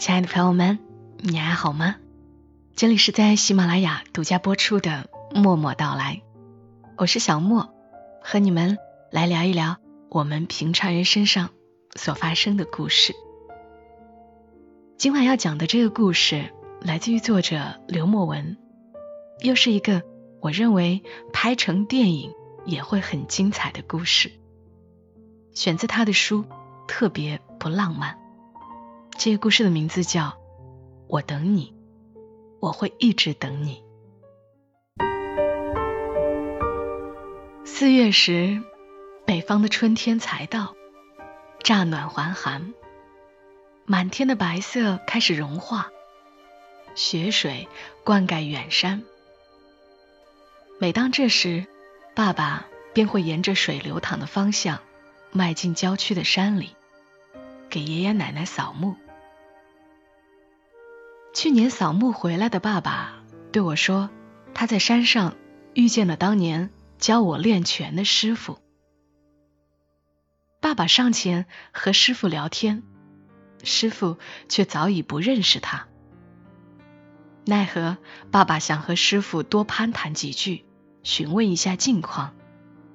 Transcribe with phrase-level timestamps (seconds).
[0.00, 0.78] 亲爱的朋友们，
[1.18, 1.96] 你还好吗？
[2.74, 6.22] 这里是在喜马拉雅独家播出的《默默到来》，
[6.96, 7.68] 我是小莫，
[8.22, 8.78] 和你们
[9.10, 9.76] 来聊一聊
[10.08, 11.50] 我们平常人身上
[11.96, 13.14] 所发生的故事。
[14.96, 18.56] 今晚要讲的这个故事来自于作者刘墨文，
[19.40, 20.02] 又是一个
[20.40, 22.32] 我认为拍成电影
[22.64, 24.32] 也会很精彩的故事，
[25.52, 26.42] 选自他的书
[26.88, 28.14] 《特别不浪漫》。
[29.22, 30.22] 这个故事的名字叫
[31.06, 31.74] 《我等你》，
[32.58, 33.84] 我会一直等你。
[37.66, 38.62] 四月时，
[39.26, 40.74] 北方的春天才到，
[41.62, 42.72] 乍暖还寒，
[43.84, 45.90] 满天的白色开始融化，
[46.94, 47.68] 雪水
[48.04, 49.02] 灌溉远山。
[50.78, 51.66] 每当这时，
[52.16, 54.78] 爸爸便会沿着水流淌的方向，
[55.30, 56.74] 迈进郊区的山里，
[57.68, 58.96] 给爷爷奶奶扫墓。
[61.32, 64.10] 去年扫墓回来的爸爸对我说，
[64.52, 65.36] 他在山上
[65.74, 68.58] 遇见了当年教我练拳的师傅。
[70.60, 72.82] 爸爸上前和师傅聊天，
[73.62, 75.86] 师傅却早已不认识他。
[77.46, 77.96] 奈何
[78.30, 80.64] 爸爸想和师傅多攀谈几句，
[81.02, 82.34] 询问一下近况，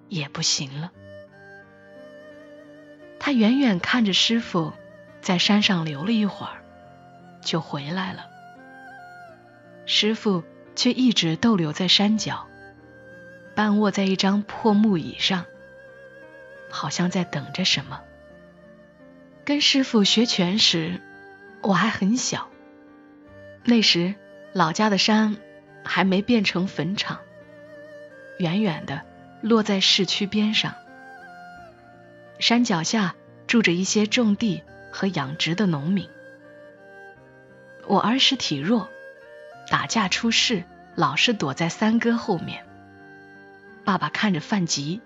[0.09, 0.91] 也不行了。
[3.19, 4.73] 他远远看着师傅
[5.22, 6.64] 在山上留了一会儿。
[7.45, 8.25] 就回来了，
[9.85, 10.43] 师傅
[10.75, 12.47] 却一直逗留在山脚，
[13.55, 15.45] 半卧在一张破木椅上，
[16.69, 18.01] 好像在等着什么。
[19.45, 20.99] 跟师傅学拳时，
[21.61, 22.49] 我还很小，
[23.63, 24.16] 那时
[24.51, 25.38] 老家的山
[25.83, 27.19] 还没变成坟场，
[28.39, 29.03] 远远的
[29.41, 30.73] 落在市区边上，
[32.39, 33.13] 山脚下
[33.45, 36.09] 住着一些种地和养殖的农民。
[37.88, 38.90] 我儿时体弱，
[39.69, 40.63] 打架出事，
[40.96, 42.66] 老是躲在三哥后面。
[43.84, 45.01] 爸爸看着犯急。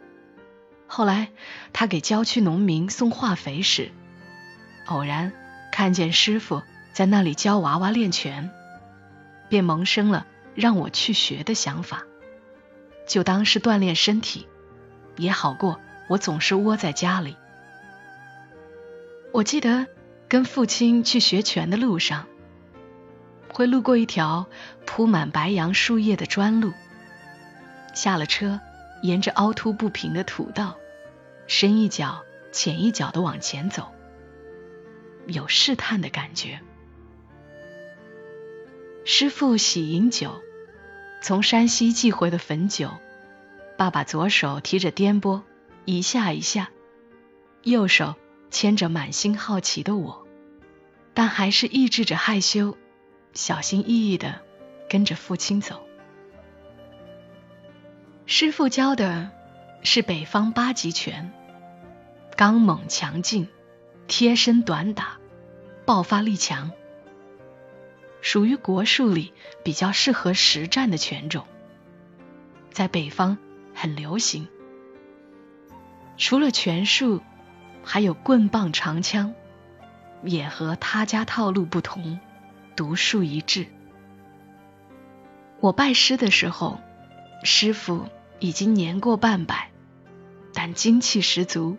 [0.88, 1.29] 后来
[1.73, 3.91] 他给郊区农民送化肥时，
[4.88, 5.34] 偶然
[5.72, 6.63] 看见师傅
[6.94, 8.50] 在那里教娃娃练拳，
[9.50, 10.25] 便萌生了
[10.56, 12.03] 让我去学的想法，
[13.07, 14.47] 就当是锻炼身体，
[15.17, 17.35] 也好过我总是窝在家里。
[19.31, 19.85] 我记得
[20.28, 22.25] 跟父亲去学拳的路上。
[23.59, 24.47] 会路过一条
[24.86, 26.72] 铺满白杨树叶的砖路，
[27.94, 28.62] 下了车，
[29.02, 30.78] 沿着凹凸不平的土道，
[31.46, 33.92] 深一脚浅一脚的往前走，
[35.28, 36.62] 有试探的感觉。
[39.03, 40.41] 师傅喜饮酒，
[41.22, 42.91] 从山西寄回的汾酒，
[43.78, 45.41] 爸爸左手提着颠簸，
[45.84, 46.70] 一下一下，
[47.64, 48.16] 右手
[48.52, 50.26] 牵着满心好奇的我，
[51.14, 52.78] 但还是抑制着害羞。
[53.34, 54.41] 小心翼翼的
[54.90, 55.85] 跟着父亲走。
[58.25, 59.31] 师傅教的
[59.81, 61.31] 是北方八极拳，
[62.35, 63.47] 刚猛强劲，
[64.07, 65.17] 贴身短打，
[65.85, 66.72] 爆发力强，
[68.22, 71.46] 属于国术里比较适合实战的拳种，
[72.72, 73.38] 在北方
[73.73, 74.47] 很流行。
[76.17, 77.22] 除了拳术，
[77.84, 79.34] 还有棍棒长枪，
[80.22, 82.19] 也和他家套路不同。
[82.79, 83.67] 独树一帜。
[85.59, 86.79] 我拜师的时候，
[87.44, 88.07] 师傅
[88.40, 89.69] 已经年过半百，
[90.53, 91.75] 但精气十足，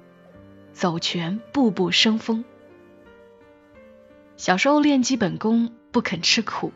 [0.74, 2.44] 走拳步步生风。
[4.36, 6.70] 小时候练基本功不肯吃苦，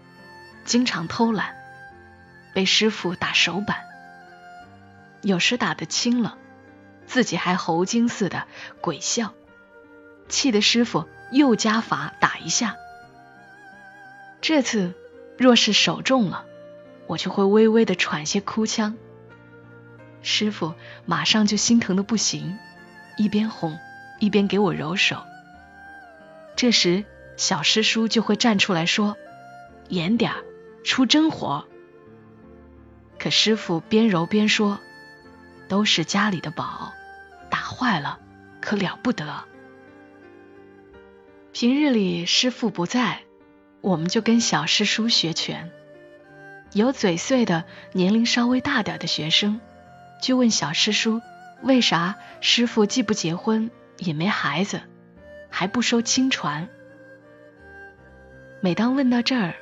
[0.65, 1.55] 经常偷懒，
[2.55, 3.77] 被师傅打手板，
[5.21, 6.39] 有时打得轻了，
[7.05, 8.47] 自己还猴精似的
[8.81, 9.35] 鬼笑，
[10.31, 12.77] 气得师傅又加法打一下。
[14.47, 14.93] 这次
[15.39, 16.45] 若是手重了，
[17.07, 18.95] 我就会微微的喘些哭腔。
[20.21, 20.75] 师傅
[21.07, 22.59] 马上就心疼的不行，
[23.17, 23.79] 一边哄
[24.21, 25.25] 一边给我揉手。
[26.57, 27.07] 这时
[27.39, 29.17] 小师叔就会站出来说
[29.89, 30.45] ：“严点儿，
[30.85, 31.67] 出真活。”
[33.19, 34.79] 可师傅边揉边说
[35.71, 36.93] ：“都是家里的宝，
[37.49, 38.21] 打坏了
[38.61, 39.45] 可了不得。”
[41.53, 43.24] 平日里师傅不在。
[43.85, 45.71] 我们就跟小师叔学拳，
[46.73, 49.61] 有嘴碎的年龄稍微大点的学生，
[50.23, 51.21] 就问小师叔
[51.61, 54.81] 为啥师傅既不结婚也没孩子，
[55.51, 56.67] 还不收亲传。
[58.63, 59.55] 每当问到这儿，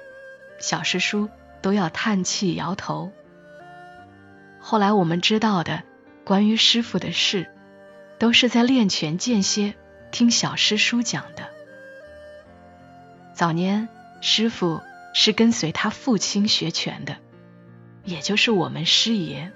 [0.61, 1.29] 小师叔
[1.61, 3.11] 都要叹气摇头。
[4.61, 5.83] 后来我们知道的
[6.23, 7.49] 关于师傅的事，
[8.21, 9.75] 都是在练拳间歇
[10.13, 11.43] 听小师叔讲的。
[13.35, 13.89] 早年
[14.23, 14.81] 师傅
[15.13, 17.17] 是跟随他父亲学拳的，
[18.05, 19.53] 也就是我们师爷。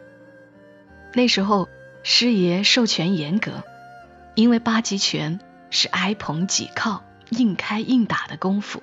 [1.15, 1.69] 那时候
[2.03, 3.63] 师爷授权严格，
[4.35, 5.39] 因为八极拳
[5.71, 8.83] 是挨捧挤靠、硬开硬打的功夫，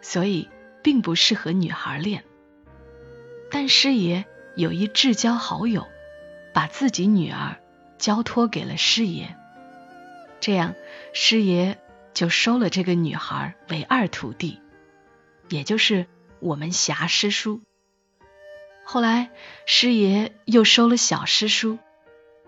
[0.00, 0.48] 所以
[0.82, 2.24] 并不适合女孩练。
[3.50, 4.24] 但师爷
[4.56, 5.86] 有一至交好友，
[6.54, 7.58] 把自己女儿
[7.98, 9.36] 交托给了师爷，
[10.40, 10.74] 这样
[11.12, 11.76] 师爷
[12.14, 14.58] 就收了这个女孩为二徒弟，
[15.50, 16.06] 也就是
[16.40, 17.60] 我们侠师叔。
[18.84, 19.30] 后来
[19.66, 21.78] 师爷又收了小师叔，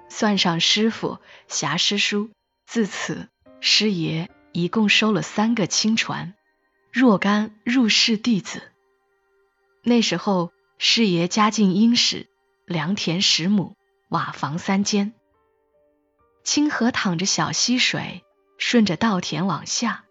[0.09, 2.31] 算上师傅、侠师叔，
[2.67, 3.29] 自此
[3.61, 6.33] 师爷一共收了三个亲传
[6.91, 8.63] 若干入室弟子。
[9.83, 10.51] 那时候。
[10.85, 12.27] 师爷家境殷实，
[12.67, 13.77] 良田十亩，
[14.09, 15.13] 瓦房三间。
[16.43, 18.25] 清河淌着小溪水，
[18.59, 20.05] 顺着稻田往下。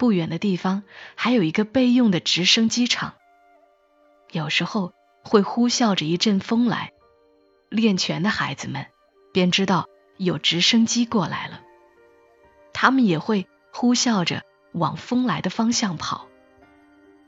[0.00, 0.82] 不远的地方
[1.14, 3.16] 还有一个备用的直升机场。
[4.32, 6.94] 有时候会呼啸着一阵风来，
[7.68, 8.86] 练拳的孩子们
[9.34, 9.86] 便知道
[10.16, 11.60] 有直升机过来了。
[12.72, 14.42] 他们也会呼啸着
[14.72, 16.28] 往风来的方向跑，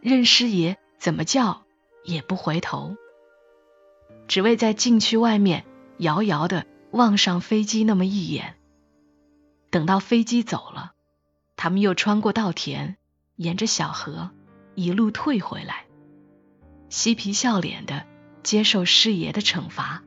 [0.00, 1.62] 任师爷怎么叫。
[2.04, 2.96] 也不回头，
[4.26, 5.64] 只为在禁区外面
[5.98, 8.56] 遥遥的望上飞机那么一眼。
[9.70, 10.94] 等到飞机走了，
[11.56, 12.96] 他们又穿过稻田，
[13.36, 14.30] 沿着小河
[14.74, 15.84] 一路退回来，
[16.88, 18.04] 嬉皮笑脸的
[18.42, 20.02] 接受师爷的惩罚。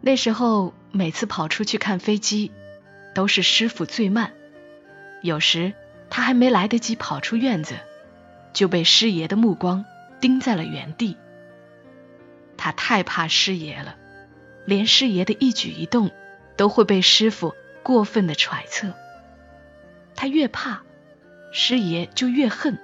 [0.00, 2.50] 那时候每次跑出去看飞机，
[3.14, 4.32] 都是师傅最慢，
[5.22, 5.72] 有时
[6.10, 7.76] 他还没来得及跑出院子。
[8.52, 9.82] 就被师爷的目光
[10.20, 11.16] 盯在了原地。
[12.58, 13.96] 他太怕师爷了，
[14.66, 16.10] 连师爷的一举一动
[16.54, 18.92] 都会被师傅过分的揣测。
[20.14, 20.82] 他越怕，
[21.52, 22.78] 师爷就越恨，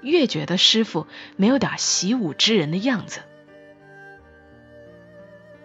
[0.00, 1.06] 越觉得师傅
[1.36, 3.20] 没有点习武之人的样子。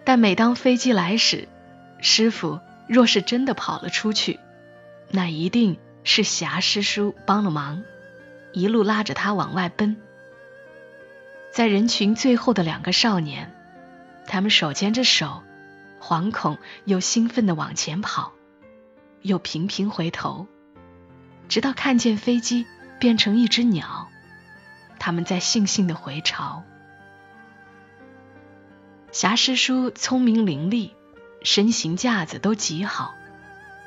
[0.04, 1.48] 但每当飞机来时，
[2.00, 4.38] 师傅若是真的跑了出去，
[5.10, 7.82] 那一定是侠师叔帮了忙。
[8.52, 9.98] 一路拉着他往外奔，
[11.52, 13.54] 在人群最后的两个少年，
[14.26, 15.42] 他们手牵着手，
[16.00, 18.32] 惶恐又兴奋地往前跑，
[19.22, 20.46] 又频频回头，
[21.48, 22.66] 直到看见飞机
[23.00, 24.08] 变成一只鸟，
[24.98, 26.64] 他们在悻悻地回巢。
[29.10, 30.92] 侠师叔聪明伶俐，
[31.42, 33.14] 身形架子都极好，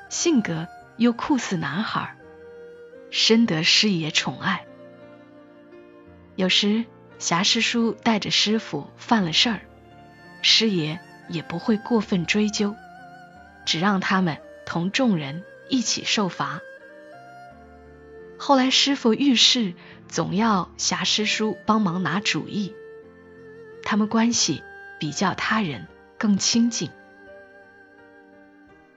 [0.09, 0.67] 性格
[0.97, 2.15] 又酷似男孩。
[3.11, 4.65] 深得师爷宠爱。
[6.35, 6.85] 有时
[7.19, 9.61] 侠师叔带着师傅犯了事儿，
[10.41, 12.73] 师爷也不会过分追究，
[13.65, 14.37] 只让他们
[14.71, 16.61] 同众人一起受罚。
[18.37, 19.73] 后来师傅遇事，
[20.07, 22.73] 总要侠师叔帮忙拿主意，
[23.83, 24.63] 他们关系
[24.97, 26.89] 比较他人更亲近。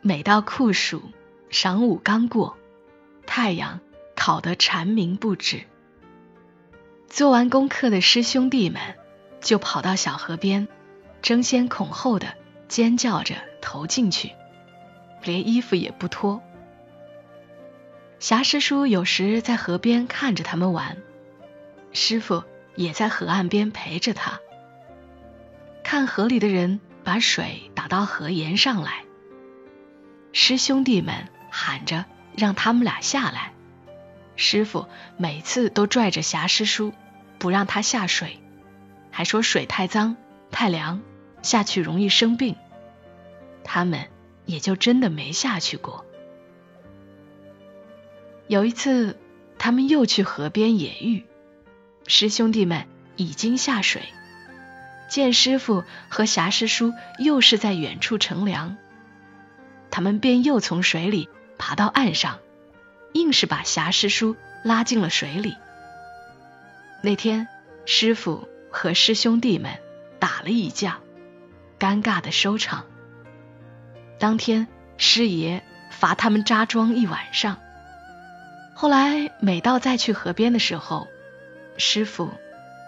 [0.01, 1.03] 每到酷暑，
[1.51, 2.57] 晌午刚过，
[3.27, 3.81] 太阳。
[4.15, 5.63] 烤得蝉鸣不止。
[7.09, 8.81] 做完功课的师兄弟们
[9.41, 10.69] 就跑到小河边，
[11.21, 12.35] 争先恐后的
[12.69, 14.31] 尖叫着投进去，
[15.25, 16.43] 连衣服也不脱。
[18.19, 20.97] 侠师叔有时在河边看着他们玩，
[21.93, 22.45] 师傅
[22.77, 24.41] 也在河岸边陪着他。
[25.83, 29.05] 看河里的人把水打到河沿上来，
[30.33, 33.53] 师兄弟们喊着让他们俩下来。
[34.37, 36.93] 师傅每次都拽着侠师叔，
[37.39, 38.41] 不让他下水，
[39.11, 40.17] 还说水太脏、
[40.51, 41.03] 太凉，
[41.43, 42.57] 下去容易生病。
[43.63, 44.09] 他们
[44.47, 46.05] 也就真的没下去过。
[48.47, 49.19] 有一次，
[49.59, 51.25] 他们又去河边野浴，
[52.07, 52.87] 师兄弟们
[53.17, 54.03] 已经下水，
[55.09, 58.77] 见师傅和侠师叔又是在远处乘凉，
[59.91, 62.39] 他们便又从水里爬到岸上。
[63.15, 64.35] 硬是把侠师叔
[64.65, 65.55] 拉进了水里。
[67.01, 67.47] 那天，
[67.87, 69.79] 师傅和师兄弟们
[70.19, 70.99] 打了一架，
[71.79, 72.87] 尴尬的收场。
[74.19, 74.67] 当天，
[74.97, 77.59] 师爷罚他们扎桩一晚上。
[78.75, 81.09] 后来，每到再去河边的时候，
[81.77, 82.31] 师傅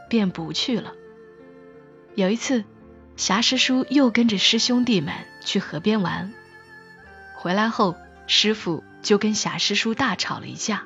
[0.09, 0.93] 便不去了。
[2.15, 2.65] 有一次，
[3.17, 5.15] 侠师叔又跟着师兄弟们
[5.45, 6.33] 去河边玩，
[7.37, 8.85] 回来后，师傅。
[9.03, 10.83] 就跟侠师叔大吵了一架。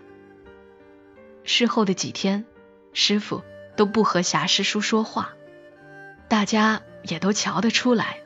[1.42, 2.44] 事后的几天，
[2.92, 3.42] 师傅
[3.76, 5.30] 都不和侠师叔说话，
[6.28, 8.20] 大家也都瞧得出来，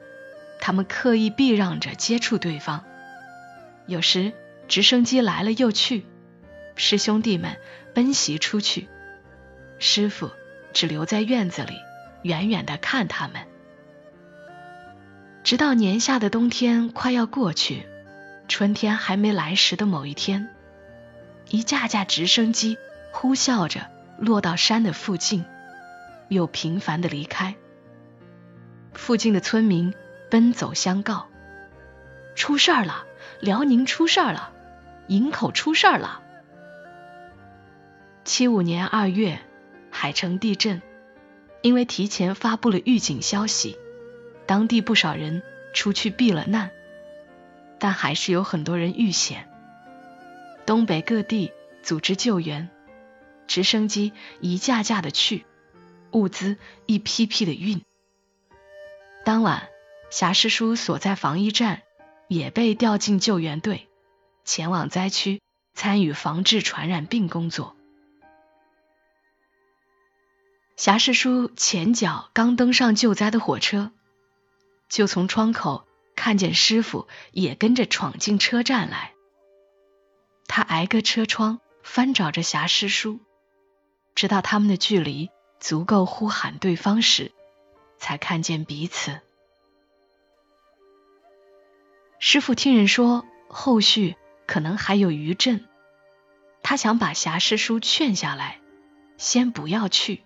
[0.67, 2.87] 他们刻意避让着接触对方。
[3.87, 4.33] 有时
[4.67, 6.07] 直升机来了又去，
[6.75, 7.59] 师兄弟们
[7.93, 8.89] 奔袭出去，
[9.79, 10.31] 师傅
[10.73, 11.75] 只留在院子里，
[12.23, 13.43] 远远的看他们。
[15.43, 17.85] 直到年下的冬天快要过去，
[18.49, 20.49] 春天还没来时的某一天，
[21.51, 22.79] 一架架直升机
[23.13, 25.45] 呼啸着落到山的附近，
[26.29, 27.55] 又频繁的离开。
[28.95, 29.93] 附近的村民
[30.35, 31.29] 奔走相告
[32.35, 33.07] ：“出事儿了！
[33.39, 34.53] 辽宁出事儿了！
[35.07, 36.25] 营口出事儿了！”
[38.27, 39.39] 七五年二月，
[39.93, 40.83] 海城地震，
[41.63, 43.79] 因为提前发布了预警消息。
[44.45, 45.41] 当地不少人
[45.73, 46.73] 出去避了难，
[47.79, 49.49] 但还是有很多人遇险。
[50.67, 51.53] 东北各地
[51.85, 52.69] 组织救援，
[53.47, 55.47] 直升机一架架的去，
[56.11, 57.83] 物资一批批的运。
[59.25, 59.69] 当晚，
[60.15, 61.83] 侠师叔所在防疫站
[62.29, 63.89] 也被调进救援队，
[64.45, 65.43] 前往灾区
[65.75, 67.75] 参与防治传染病工作。
[70.77, 73.91] 侠师叔前脚刚登上救灾的火车。
[74.89, 79.15] 就从窗口看见师傅也跟着闯进车站来，
[80.47, 83.19] 他挨个车窗翻找着侠师叔，
[84.15, 87.33] 直到他们的距离足够呼喊对方时，
[87.99, 89.21] 才看见彼此。
[92.35, 95.69] 师傅听人说后续可能还有余震，
[96.65, 98.59] 他想把侠师叔劝下来，
[99.17, 100.25] 先不要去，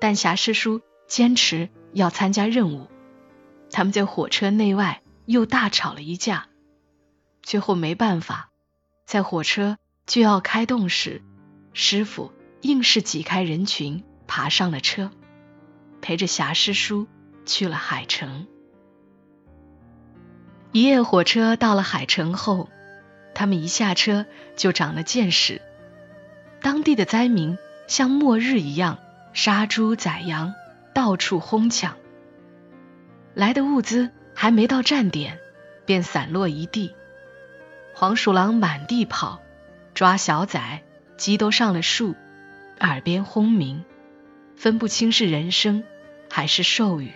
[0.00, 2.90] 但侠师叔坚持要参加任务。
[3.70, 6.48] 他们在火车内外又大吵了一架，
[7.44, 8.50] 最后没办法，
[9.04, 11.22] 在火车就要开动时，
[11.74, 12.32] 师傅
[12.62, 15.12] 硬是挤开人群爬上了车，
[16.02, 17.06] 陪着侠师叔
[17.44, 18.48] 去了海城。
[20.72, 22.68] 一夜火车到了海城后，
[23.34, 25.62] 他们一下车就长了见识，
[26.60, 27.56] 当地的灾民
[27.86, 28.98] 像末日一样
[29.32, 30.54] 杀猪宰羊，
[30.92, 31.96] 到处哄抢。
[33.34, 35.38] 来的物资还没到站点，
[35.86, 36.94] 便散落一地。
[37.94, 39.40] 黄鼠狼满地跑，
[39.94, 40.82] 抓小崽，
[41.16, 42.14] 鸡都上了树，
[42.80, 43.82] 耳边轰鸣，
[44.56, 45.84] 分不清是人声
[46.28, 47.12] 还是兽语。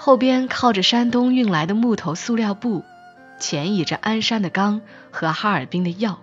[0.00, 2.84] 后边靠着山东运来的木头塑料布，
[3.36, 6.22] 前倚着鞍山的钢和哈尔滨的药，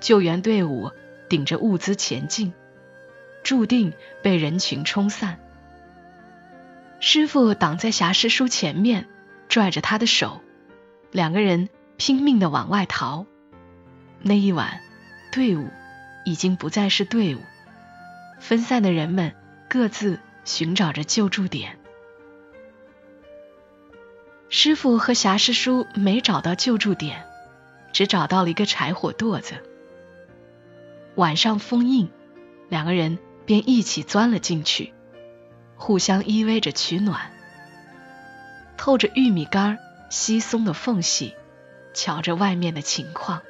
[0.00, 0.92] 救援队伍
[1.28, 2.52] 顶着物资前进，
[3.42, 5.40] 注定被人群冲散。
[7.00, 9.08] 师傅挡在侠师叔前面，
[9.48, 10.40] 拽着他的手，
[11.10, 13.26] 两个人拼命的往外逃。
[14.22, 14.80] 那一晚，
[15.32, 15.68] 队伍
[16.24, 17.40] 已经不再是队伍，
[18.38, 19.34] 分散的人们
[19.68, 21.76] 各自寻找着救助点。
[24.56, 27.26] 师傅和侠师叔没找到救助点，
[27.92, 29.56] 只找到了一个柴火垛子。
[31.16, 32.08] 晚上封印，
[32.68, 34.94] 两个人便一起钻了进去。
[35.74, 37.32] 互相依偎着取暖，
[38.76, 39.76] 透着玉米杆
[40.08, 41.34] 稀松的缝隙，
[41.92, 43.42] 瞧着外面的情况。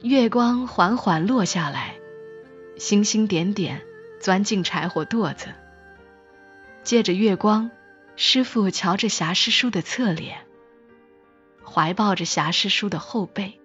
[0.00, 1.96] 月光缓缓落下来，
[2.78, 3.82] 星星点点
[4.20, 5.48] 钻进柴火垛子。
[6.82, 7.70] 借着月光，
[8.22, 10.40] 师傅瞧着侠师叔的侧脸，
[11.64, 13.58] 怀抱着侠师叔的后背。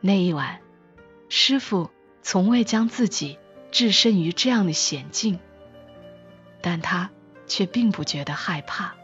[0.00, 0.58] 那一晚，
[1.28, 1.88] 师傅
[2.20, 3.38] 从未将自己。
[3.70, 5.38] 置身于这样的险境，
[6.62, 7.10] 但他
[7.46, 8.96] 却并不觉得害怕。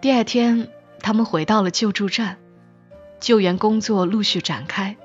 [0.00, 2.38] 第二天，他们回到了救助站，
[3.18, 4.96] 救援工作陆续展开，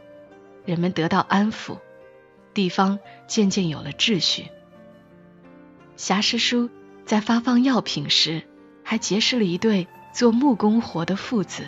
[0.63, 1.79] 人们得到安抚，
[2.53, 4.51] 地方渐渐有了秩序。
[5.95, 6.69] 侠师叔
[7.07, 8.43] 在发放药品时，
[8.83, 11.63] 还结识了一对做木工活的父子，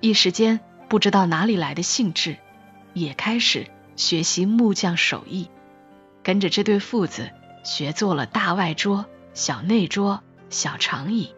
[0.00, 2.38] 一时间不知道哪里来的兴致，
[2.94, 3.66] 也开始。
[3.96, 5.48] 学习木匠手艺，
[6.24, 7.30] 跟着这对父子
[7.62, 11.32] 学做了大外桌、小内桌、小长椅。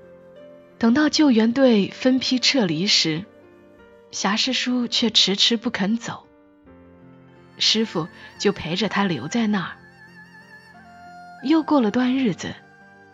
[0.78, 3.26] 等到救援队分批撤离时，
[4.10, 6.26] 侠师叔却迟迟不肯走，
[7.58, 9.76] 师傅就陪着他留在那儿。
[11.42, 12.54] 又过了段日子，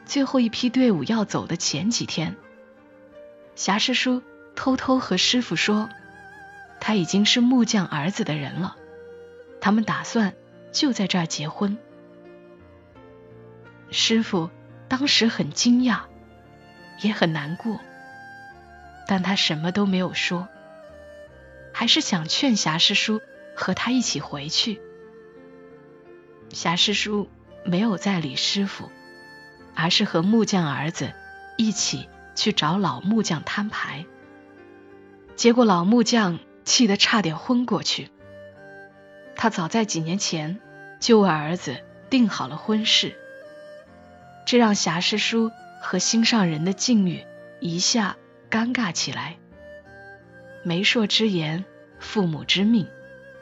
[0.04, 2.36] 最后一批队伍要走的前几天，
[3.54, 4.22] 侠师叔
[4.54, 5.88] 偷偷和师傅说，
[6.80, 8.76] 他已经是木匠儿子的人了。
[9.60, 10.34] 他们打算
[10.72, 11.78] 就在这儿结婚。
[13.90, 14.50] 师傅
[14.88, 16.00] 当时很惊讶，
[17.00, 17.80] 也很难过，
[19.06, 20.48] 但他什么都没有说，
[21.72, 23.20] 还是想劝侠师叔
[23.54, 24.80] 和他一起回去。
[26.50, 27.30] 侠师叔
[27.64, 28.90] 没有再理师傅，
[29.74, 31.12] 而是和木匠儿子
[31.56, 34.06] 一起去找老木匠摊牌。
[35.34, 38.10] 结果老木匠气得差点昏过去。
[39.34, 40.60] 他早在几年前
[41.00, 41.76] 就为儿子
[42.10, 43.16] 定好了婚事，
[44.46, 45.50] 这让侠师叔
[45.80, 47.24] 和心上人的境遇
[47.60, 48.16] 一下
[48.50, 49.36] 尴尬起来。
[50.62, 51.64] 媒妁之言，
[51.98, 52.86] 父母之命，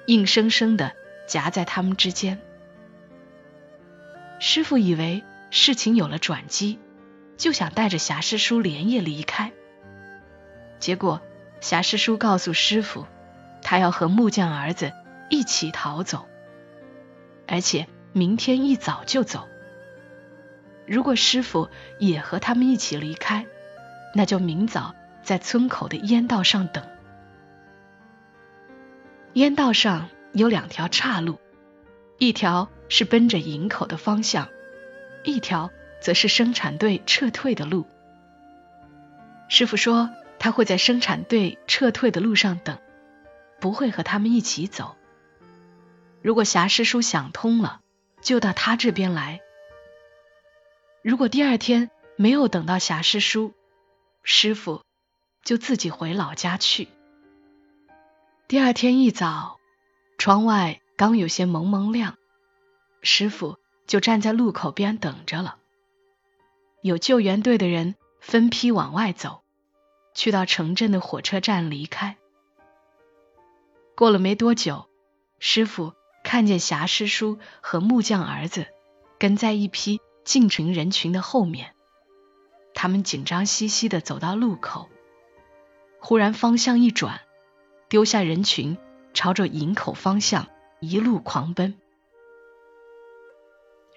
[0.06, 0.92] 硬生生的
[1.26, 2.40] 夹在他们之间。
[4.38, 6.78] 师傅以为事情有了转机，
[7.36, 9.52] 就想带着侠师叔连夜离开。
[10.78, 11.20] 结果
[11.60, 13.06] 侠师叔告诉师傅，
[13.62, 14.92] 他要和木匠儿子
[15.28, 16.26] 一起逃走，
[17.46, 19.46] 而且明天一早就走。
[20.86, 23.46] 如果师傅也和他们一起离开，
[24.14, 26.84] 那就明早在村口的烟道上等。
[29.34, 31.38] 烟道上有两条岔路，
[32.18, 34.48] 一条是奔着营口的方向，
[35.24, 37.86] 一条则是生产队撤退的路。
[39.48, 42.78] 师傅说他会在生产队撤退的路上等，
[43.60, 44.96] 不会和他们一起走。
[46.22, 47.80] 如果侠师叔想通了，
[48.22, 49.40] 就到他这边来；
[51.02, 53.54] 如果第二天没有等到侠师叔，
[54.22, 54.82] 师傅
[55.44, 56.88] 就自己回老家去。
[58.48, 59.58] 第二天一早，
[60.18, 62.16] 窗外刚有些蒙蒙亮，
[63.02, 63.56] 师傅
[63.90, 65.56] 就站在路口边等着了。
[66.80, 69.42] 有救援队的人分批往外走，
[70.14, 72.16] 去到城镇的火车站离开。
[73.96, 74.86] 过了没多久，
[75.40, 75.92] 师傅
[76.22, 78.68] 看见侠师叔和木匠儿子
[79.18, 81.74] 跟在一批进城人群的后面，
[82.74, 84.88] 他们紧张兮兮的走到路口，
[85.98, 87.22] 忽然方向一转。
[87.88, 88.78] 丢下人群，
[89.14, 90.46] 朝着营口方向
[90.78, 91.79] 一路狂奔。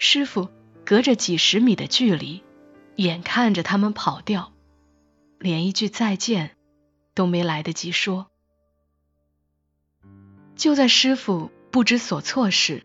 [0.05, 0.50] 师傅
[0.86, 2.43] 隔着几十米的距离，
[2.97, 4.51] 眼看着他们跑掉，
[5.39, 6.51] 连一句再见
[7.15, 8.28] 都没来得及说。
[10.58, 12.84] 就在师傅不知所措时，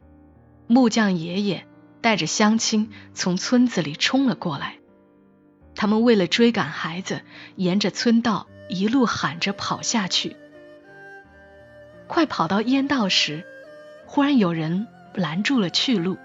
[0.68, 1.66] 木匠爷爷
[2.00, 4.78] 带着乡亲从村子里冲了过来。
[5.74, 7.22] 他们为了追赶孩子，
[7.56, 10.36] 沿着村道一路喊着跑下去。
[12.06, 13.44] 快跑到烟道时，
[14.06, 16.16] 忽然有人拦住了去路。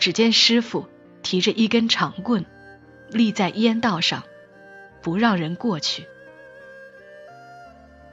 [0.00, 0.88] 只见师傅
[1.22, 2.44] 提着一根长棍，
[3.10, 4.24] 立在烟道上，
[5.02, 6.08] 不让人过去。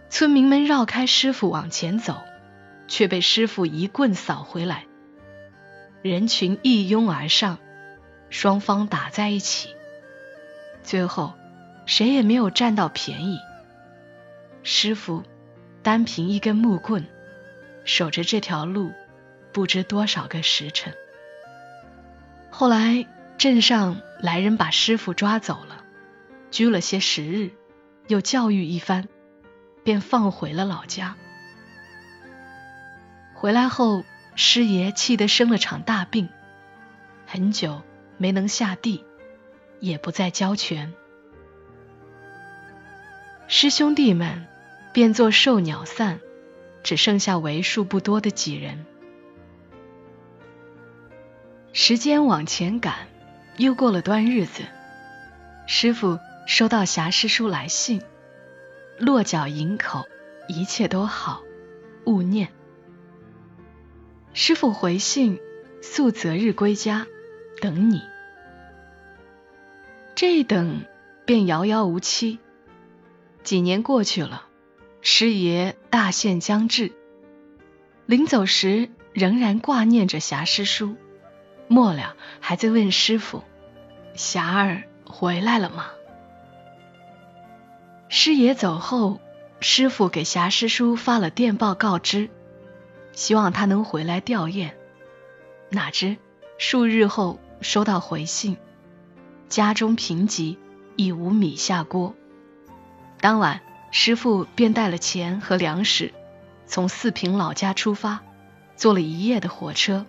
[0.09, 2.21] 村民们绕开师傅往前走，
[2.87, 4.85] 却被师傅一棍扫回来。
[6.01, 7.57] 人群一拥而上，
[8.29, 9.69] 双方打在一起，
[10.83, 11.33] 最后
[11.85, 13.39] 谁也没有占到便宜。
[14.61, 15.23] 师傅。
[15.83, 17.05] 单凭一根木棍，
[17.85, 18.91] 守着这条路，
[19.53, 20.93] 不知多少个时辰。
[22.59, 23.05] 后来
[23.37, 25.83] 镇上来人把师傅抓走了，
[26.49, 27.51] 拘了些时日，
[28.07, 29.07] 又教育一番，
[29.83, 31.15] 便放回了老家。
[33.35, 36.29] 回来后，师爷气得生了场大病，
[37.27, 37.83] 很久
[38.17, 39.05] 没能下地，
[39.79, 40.91] 也不再交拳。
[43.47, 44.47] 师兄弟们。
[44.93, 46.19] 变作兽鸟散，
[46.81, 48.86] 只剩下为数不多的几人。
[51.79, 53.07] 时间往前赶，
[53.55, 54.63] 又过了段日子，
[55.67, 58.01] 师傅收到侠师叔来信，
[58.97, 60.07] 落脚营口，
[60.47, 61.43] 一切都好，
[62.05, 62.49] 勿念。
[64.33, 65.39] 师傅回信，
[65.83, 67.05] 速择日归家，
[67.61, 68.01] 等你。
[70.15, 70.83] 这一等
[71.27, 72.39] 便遥遥无期。
[73.43, 74.47] 几年过去了。
[75.01, 76.91] 师爷大限将至，
[78.07, 80.95] 临走时仍然挂念着侠师叔，
[81.67, 83.43] 末了还在问师傅
[84.15, 85.87] ：“霞儿回来了吗？”
[88.09, 89.19] 师爷走后，
[89.59, 92.29] 师傅给霞师叔发了电报告知，
[93.11, 94.71] 希望他能回来吊唁。
[95.69, 96.17] 哪知
[96.57, 98.57] 数日后收到回信，
[99.49, 100.57] 家中贫瘠，
[100.95, 102.15] 已无米下锅。
[103.19, 103.61] 当晚。
[103.89, 106.13] 师傅便带了钱和粮食，
[106.65, 108.19] 从四平老家出发，
[108.75, 110.05] 坐了一夜的火车，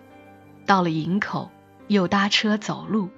[0.69, 1.49] 到了营口，
[1.87, 3.09] 又搭车走路，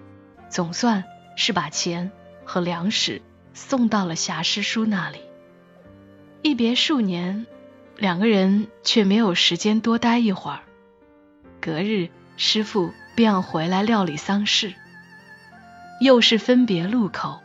[0.49, 1.03] 总算
[1.35, 2.09] 是把钱
[2.45, 3.21] 和粮食
[3.53, 5.19] 送到了侠师叔那里。
[6.43, 7.45] 一别数年，
[7.97, 10.61] 两个人却没有时间多待一会儿。
[11.59, 14.73] 隔日，师傅便要回来料理丧事，
[15.99, 17.41] 又是分别路口。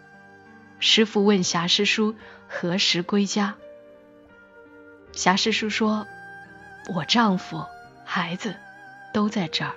[0.78, 2.14] 师傅问侠师叔
[2.46, 3.56] 何时归家，
[5.10, 6.06] 侠师叔说
[6.94, 7.66] ：“我丈夫、
[8.04, 8.54] 孩子
[9.12, 9.74] 都在这儿，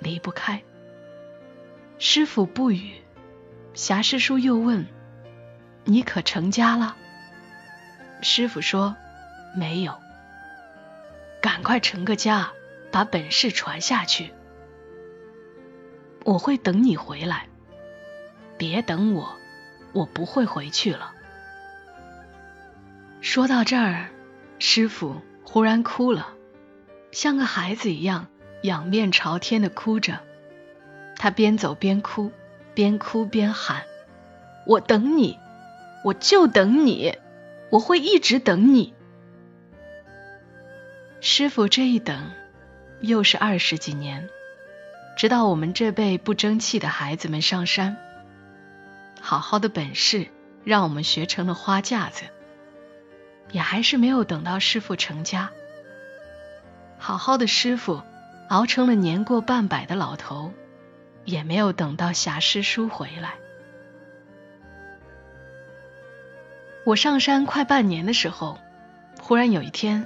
[0.00, 0.62] 离不开。”
[1.98, 2.94] 师傅不语。
[3.72, 4.86] 侠师叔又问
[5.84, 6.96] ：“你可成家了？”
[8.20, 8.96] 师傅说
[9.56, 9.96] ：“没有，
[11.40, 12.50] 赶快成个家，
[12.90, 14.32] 把本事传下去。
[16.24, 17.48] 我会等你回来，
[18.58, 19.36] 别等我，
[19.92, 21.12] 我不会回去了。”
[23.22, 24.08] 说到这儿，
[24.58, 26.34] 师傅忽然哭了，
[27.12, 28.26] 像个孩子一样
[28.62, 30.20] 仰面朝天的哭着。
[31.16, 32.32] 他边走边哭，
[32.74, 33.82] 边哭边喊
[34.66, 35.38] ：“我等你，
[36.04, 37.18] 我就等你。”
[37.70, 38.94] 我会一直等你，
[41.20, 41.68] 师傅。
[41.68, 42.32] 这一等，
[42.98, 44.28] 又是二十几年，
[45.16, 47.96] 直到我们这辈不争气的孩子们上山，
[49.20, 50.26] 好好的本事
[50.64, 52.24] 让我们学成了花架子，
[53.52, 55.52] 也还是没有等到师傅成家。
[56.98, 58.02] 好好的师傅
[58.50, 60.52] 熬成了年过半百的老头，
[61.24, 63.34] 也没有等到侠师叔回来。
[66.84, 68.58] 我上山快半年的时候，
[69.20, 70.04] 忽然有一天，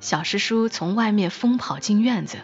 [0.00, 2.38] 小师叔从外面疯跑进院子，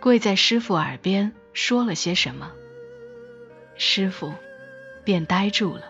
[0.00, 2.52] 跪在师傅耳边说了些什么，
[3.78, 4.34] 师傅
[5.02, 5.84] 便呆住了。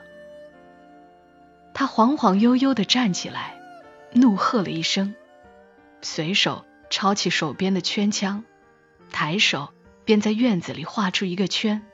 [1.74, 3.60] 他晃晃悠悠的站起来，
[4.12, 5.16] 怒喝了一声，
[6.00, 8.44] 随手抄起手边的圈枪，
[9.12, 9.72] 抬手
[10.04, 11.86] 便在院子里画出一个圈，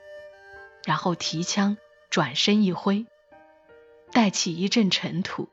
[0.85, 1.77] 然后提枪
[2.09, 3.05] 转身一挥。
[4.11, 5.49] 带起一阵尘土，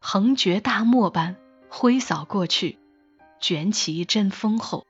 [0.00, 1.36] 横绝大漠般
[1.68, 2.76] 挥扫过去，
[3.40, 4.84] 卷起一阵风后，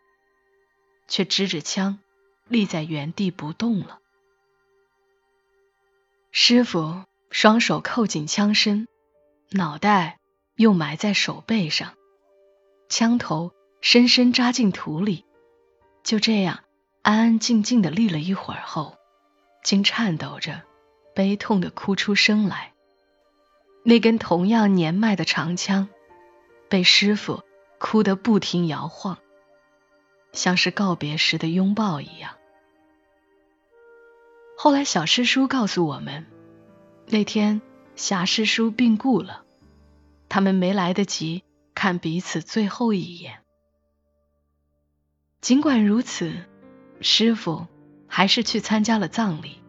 [1.07, 1.99] 却支着枪
[2.47, 4.01] 立在原地不动了。
[6.31, 8.89] 师傅双手扣紧枪身，
[9.51, 10.19] 脑袋
[10.57, 11.93] 又埋在手背上，
[12.89, 15.25] 枪头深深扎进土里，
[16.03, 16.61] 就这样
[17.03, 18.97] 安安静静的立了一会儿后，
[19.63, 20.63] 竟颤抖着，
[21.15, 22.75] 悲痛的哭出声来。
[23.85, 25.89] 那根同样年迈的长枪，
[26.69, 27.43] 被师傅
[27.79, 29.17] 哭得不停摇晃，
[30.33, 32.33] 像是告别时的拥抱一样。
[34.59, 36.27] 后来小师叔告诉我们，
[37.07, 37.63] 那天
[37.95, 39.45] 侠师叔病故了，
[40.29, 43.45] 他们没来得及看彼此最后一眼。
[45.41, 46.33] 尽管如此，
[47.01, 47.67] 师傅
[48.07, 49.61] 还是去参加了葬礼，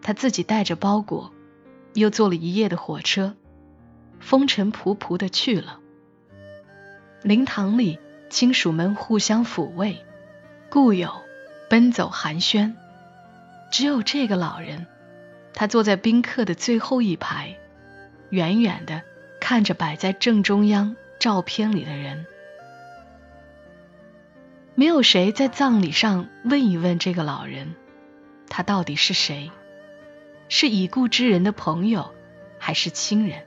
[0.00, 1.32] 他自己带着包裹。
[1.94, 3.34] 又坐了一夜的火车，
[4.20, 5.80] 风尘仆仆的去了。
[7.22, 10.04] 灵堂里，亲属们互相抚慰，
[10.70, 11.12] 故友
[11.68, 12.74] 奔走寒暄。
[13.72, 14.86] 只有这个老人，
[15.52, 17.56] 他坐在宾客的最后一排，
[18.28, 19.02] 远远的
[19.40, 22.24] 看着摆在正中央照片里的人。
[24.74, 27.74] 没有谁在葬礼上问一问这个老人，
[28.48, 29.50] 他到底是谁。
[30.48, 32.12] 是已故之人的朋友，
[32.58, 33.44] 还是亲人？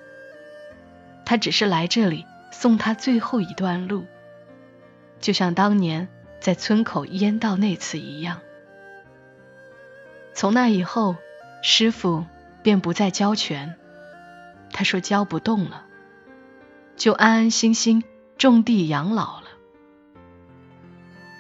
[1.25, 4.05] 他只是来这里送他最后一段路，
[5.19, 6.07] 就像当年
[6.39, 8.39] 在村口烟道那次一样。
[10.33, 11.17] 从那以后，
[11.61, 12.25] 师傅
[12.61, 13.75] 便不再教拳，
[14.71, 15.85] 他说教不动了，
[16.95, 18.03] 就安安心心
[18.37, 19.42] 种地养老了。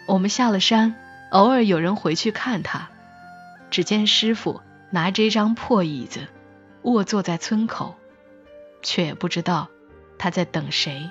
[0.05, 0.95] 我们下了山，
[1.31, 2.89] 偶尔有人回去看他，
[3.69, 4.61] 只见师傅。
[4.91, 6.27] 拿着一张破椅子，
[6.83, 7.95] 卧坐在村口，
[8.83, 9.67] 却也不知道
[10.19, 11.09] 他在等谁。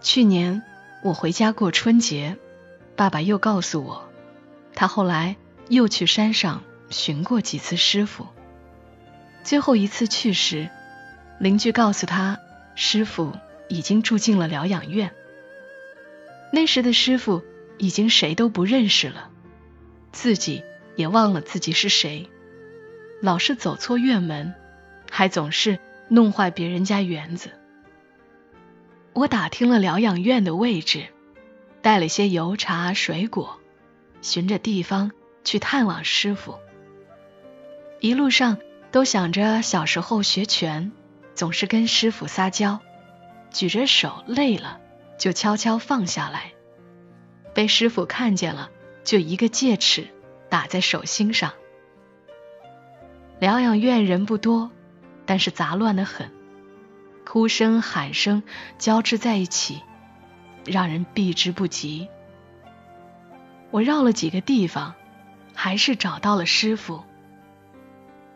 [0.00, 0.62] 去年
[1.02, 2.36] 我回家过春节，
[2.94, 4.08] 爸爸又告诉我，
[4.72, 5.34] 他后来
[5.68, 8.28] 又去山上寻过几次师傅。
[9.42, 10.70] 最后一次去时，
[11.40, 12.38] 邻居告诉他，
[12.76, 13.32] 师傅
[13.68, 15.12] 已经住进了疗养院。
[16.52, 17.42] 那时的师傅
[17.78, 19.30] 已经谁都不认识了，
[20.12, 20.62] 自己。
[20.94, 22.28] 也忘了自己是谁，
[23.22, 24.52] 老是走错院门，
[25.10, 25.78] 还总是
[26.10, 27.48] 弄坏别人家园子。
[29.14, 31.06] 我打听了疗养院的位置，
[31.80, 33.58] 带了些油茶、水果，
[34.20, 35.12] 寻着地方
[35.44, 36.56] 去探望师傅。
[38.00, 38.58] 一路上
[38.90, 40.92] 都想着小时候学拳，
[41.34, 42.80] 总是跟师傅撒娇，
[43.50, 44.78] 举着手累了
[45.22, 46.52] 就悄悄放下来，
[47.54, 48.70] 被师傅看见了
[49.04, 50.08] 就一个戒尺。
[50.48, 51.52] 打在手心上。
[53.38, 54.72] 疗养院人不多，
[55.24, 56.28] 但是杂乱的很，
[57.24, 58.42] 哭声喊声
[58.78, 59.80] 交织在一起，
[60.66, 62.08] 让人避之不及。
[63.70, 64.94] 我绕了几个地方，
[65.54, 67.04] 还是找到了师傅。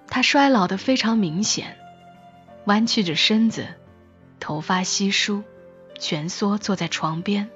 [0.06, 1.76] 他衰老的非常明显，
[2.64, 3.66] 弯曲着身子，
[4.38, 5.42] 头发稀疏，
[5.98, 7.48] 蜷缩坐在床边，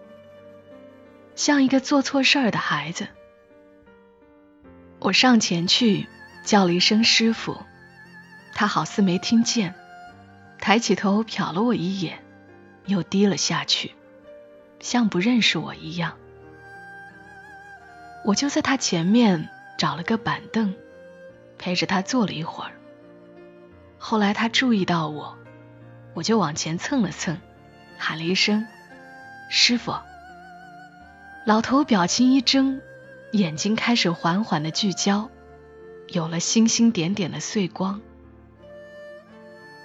[1.34, 3.08] 像一个做错事儿的孩子。
[4.98, 6.08] 我上前去
[6.44, 7.56] 叫了一声“师傅”，
[8.52, 9.74] 他好似没听见，
[10.58, 12.22] 抬起头瞟了我一眼，
[12.86, 13.94] 又低了下去，
[14.78, 16.16] 像不认识我一样。
[18.24, 19.48] 我就在他前面
[19.78, 20.74] 找了个板凳，
[21.56, 22.72] 陪着他坐了一会儿。
[23.96, 25.36] 后来他注意到我，
[26.12, 27.38] 我就往前蹭了蹭，
[28.00, 28.66] 喊了一声
[29.50, 29.94] ：“师傅。”
[31.46, 32.80] 老头表情一怔，
[33.32, 35.30] 眼睛开始缓缓的聚焦，
[36.08, 38.00] 有了星星点点的碎光。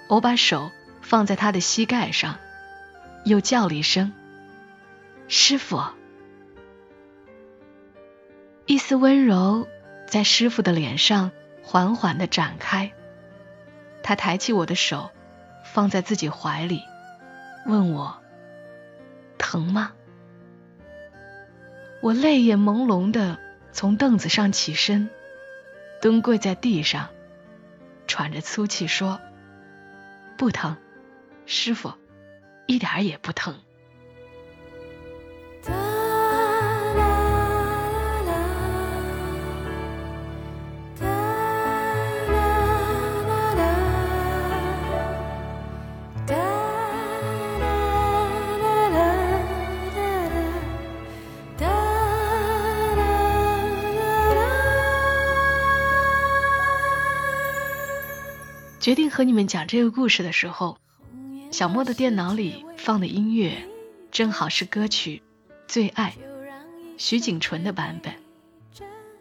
[0.08, 0.70] 我把手
[1.02, 2.38] 放在他的膝盖上，
[3.24, 4.12] 又叫了一声
[5.28, 5.82] ：“师傅。”
[8.66, 9.68] 一丝温柔
[10.08, 11.30] 在师傅的脸上
[11.62, 12.92] 缓缓的展开。
[14.02, 15.10] 他抬起我的手，
[15.64, 16.82] 放在自己怀里，
[17.66, 18.16] 问我
[19.38, 19.92] ：“疼吗？”
[22.00, 23.38] 我泪眼朦胧的
[23.72, 25.10] 从凳子上起身，
[26.00, 27.08] 蹲跪在地上，
[28.06, 29.20] 喘着粗气说
[30.38, 30.76] ：“不疼，
[31.46, 31.92] 师傅，
[32.66, 33.56] 一点也不疼。”
[58.86, 60.78] 决定和你们讲这个故事的时候，
[61.50, 63.66] 小莫的电脑里放的音乐
[64.12, 65.22] 正好是歌曲
[65.66, 66.14] 《最爱》，
[66.96, 68.14] 徐锦纯的版本。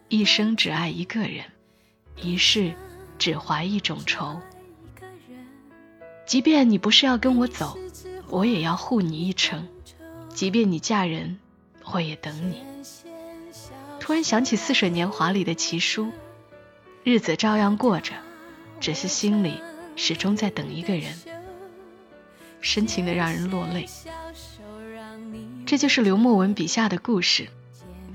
[0.08, 1.46] 一生只爱一个人，
[2.16, 2.76] 一世
[3.18, 4.40] 只怀一种愁。
[6.28, 7.76] 即便你不是要跟我走，
[8.30, 9.68] 我也要护你一程。
[10.30, 11.40] 即便你嫁人，
[11.92, 12.62] 我也等你。
[14.00, 16.12] 突然想起《似水年华》里的齐书，
[17.04, 18.14] 日子照样过着。
[18.80, 19.60] 只是心里
[19.96, 21.14] 始终在等一个人，
[22.62, 23.88] 深情的让人落泪。
[25.66, 27.48] 这就是刘墨文笔下的故事，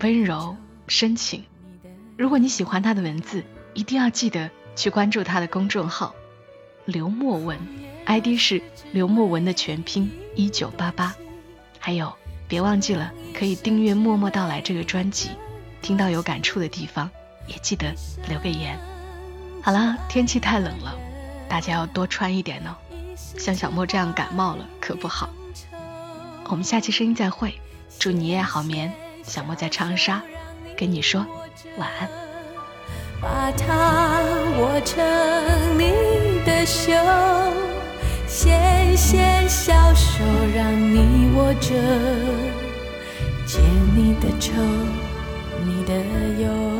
[0.03, 1.45] 温柔深情。
[2.17, 3.43] 如果你喜欢他的文字，
[3.75, 6.15] 一定要记得去关注他的公众号
[6.85, 7.59] “刘墨文
[8.07, 11.15] ”，ID 是刘墨文的全拼一九八八。
[11.79, 12.13] 还有，
[12.47, 15.31] 别忘记了可以订阅《默默到来》这个专辑，
[15.81, 17.11] 听到有感触的地方
[17.47, 17.95] 也记得
[18.29, 18.79] 留个言。
[19.63, 20.95] 好啦，天气太冷了，
[21.49, 22.75] 大家要多穿一点哦。
[23.39, 25.29] 像小莫这样感冒了可不好。
[26.45, 27.61] 我们下期声音再会，
[27.99, 28.93] 祝你夜好眠。
[29.23, 30.23] 小莫在长沙
[30.77, 31.25] 跟你说
[31.77, 32.09] 晚安。
[33.21, 34.23] 把它
[34.59, 34.99] 握成
[35.79, 36.91] 你的手，
[38.27, 41.69] 纤纤小手让你握着，
[43.47, 43.61] 解
[43.95, 44.53] 你的愁，
[45.65, 45.95] 你的
[46.43, 46.80] 忧。